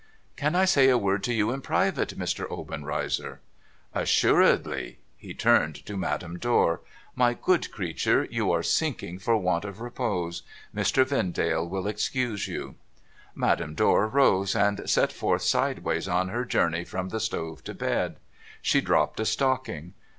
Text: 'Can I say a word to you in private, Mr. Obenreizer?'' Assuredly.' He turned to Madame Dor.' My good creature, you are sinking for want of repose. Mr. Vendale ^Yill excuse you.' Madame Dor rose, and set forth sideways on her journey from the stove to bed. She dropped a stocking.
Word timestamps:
'Can 0.35 0.55
I 0.55 0.65
say 0.65 0.89
a 0.89 0.97
word 0.97 1.23
to 1.25 1.31
you 1.35 1.51
in 1.51 1.61
private, 1.61 2.17
Mr. 2.17 2.49
Obenreizer?'' 2.49 3.39
Assuredly.' 3.93 4.97
He 5.15 5.35
turned 5.35 5.75
to 5.85 5.95
Madame 5.95 6.39
Dor.' 6.39 6.81
My 7.23 7.35
good 7.35 7.71
creature, 7.71 8.27
you 8.31 8.51
are 8.51 8.63
sinking 8.63 9.19
for 9.19 9.37
want 9.37 9.63
of 9.63 9.79
repose. 9.79 10.41
Mr. 10.75 11.05
Vendale 11.05 11.69
^Yill 11.69 11.87
excuse 11.87 12.47
you.' 12.47 12.77
Madame 13.35 13.75
Dor 13.75 14.07
rose, 14.07 14.55
and 14.55 14.89
set 14.89 15.11
forth 15.13 15.43
sideways 15.43 16.07
on 16.07 16.29
her 16.29 16.45
journey 16.45 16.83
from 16.83 17.09
the 17.09 17.19
stove 17.19 17.63
to 17.65 17.75
bed. 17.75 18.15
She 18.59 18.81
dropped 18.81 19.19
a 19.19 19.25
stocking. 19.25 19.93